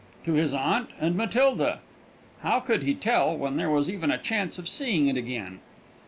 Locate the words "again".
5.15-5.59